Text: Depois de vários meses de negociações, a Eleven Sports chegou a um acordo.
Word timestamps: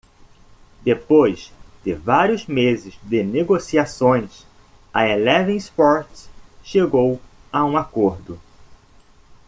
Depois 0.83 1.51
de 1.85 1.93
vários 1.93 2.47
meses 2.47 2.95
de 3.03 3.21
negociações, 3.21 4.47
a 4.91 5.07
Eleven 5.07 5.55
Sports 5.57 6.27
chegou 6.63 7.21
a 7.53 7.63
um 7.63 7.77
acordo. 7.77 8.41